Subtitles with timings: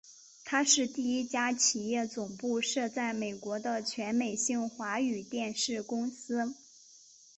[0.43, 6.55] 它是第一家企业总部设在美国的全美性华语电视公司。